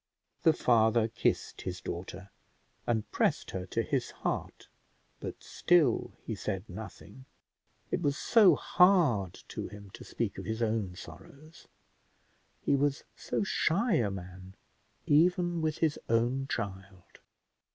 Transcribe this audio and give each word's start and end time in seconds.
The 0.41 0.53
father 0.53 1.07
kissed 1.09 1.61
his 1.61 1.79
daughter, 1.79 2.31
and 2.87 3.11
pressed 3.11 3.51
her 3.51 3.67
to 3.67 3.83
his 3.83 4.09
heart; 4.09 4.67
but 5.19 5.43
still 5.43 6.13
he 6.25 6.33
said 6.33 6.67
nothing: 6.67 7.25
it 7.91 8.01
was 8.01 8.17
so 8.17 8.55
hard 8.55 9.33
to 9.49 9.67
him 9.67 9.91
to 9.91 10.03
speak 10.03 10.39
of 10.39 10.45
his 10.45 10.63
own 10.63 10.95
sorrows; 10.95 11.67
he 12.63 12.75
was 12.75 13.03
so 13.15 13.43
shy 13.43 13.93
a 13.97 14.09
man 14.09 14.55
even 15.05 15.61
with 15.61 15.77
his 15.77 15.99
own 16.09 16.47
child! 16.47 17.19